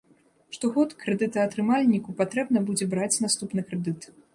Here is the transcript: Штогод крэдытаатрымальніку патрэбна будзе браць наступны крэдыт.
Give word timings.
Штогод 0.55 0.95
крэдытаатрымальніку 1.03 2.17
патрэбна 2.25 2.59
будзе 2.71 2.93
браць 2.97 3.15
наступны 3.29 3.61
крэдыт. 3.73 4.15